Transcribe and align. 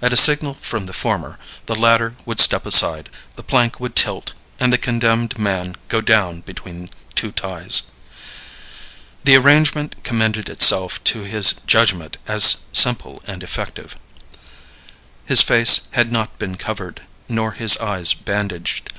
At 0.00 0.12
a 0.12 0.16
signal 0.16 0.54
from 0.60 0.86
the 0.86 0.92
former, 0.92 1.36
the 1.66 1.74
latter 1.74 2.14
would 2.24 2.38
step 2.38 2.64
aside, 2.64 3.08
the 3.34 3.42
plank 3.42 3.80
would 3.80 3.96
tilt, 3.96 4.32
and 4.60 4.72
the 4.72 4.78
condemned 4.78 5.36
man 5.36 5.74
go 5.88 6.00
down 6.00 6.42
between 6.42 6.90
two 7.16 7.32
ties. 7.32 7.90
The 9.24 9.34
arrangement 9.34 10.04
commended 10.04 10.48
itself 10.48 11.02
to 11.10 11.22
his 11.22 11.54
judgment 11.66 12.18
as 12.28 12.58
simple 12.72 13.20
and 13.26 13.42
effective. 13.42 13.96
His 15.24 15.42
face 15.42 15.88
had 15.90 16.12
not 16.12 16.38
been 16.38 16.54
covered 16.56 17.02
nor 17.28 17.50
his 17.50 17.76
eyes 17.78 18.14
bandaged. 18.14 18.90